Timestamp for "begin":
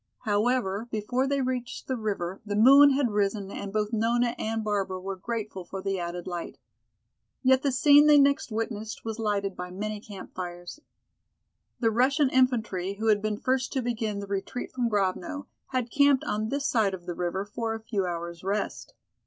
13.83-14.17